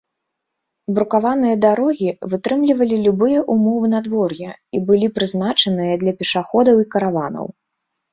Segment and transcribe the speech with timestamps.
[0.99, 7.45] Брукаваныя дарогі вытрымлівалі любыя ўмовы надвор'я і былі прызначаныя для пешаходаў і караванаў.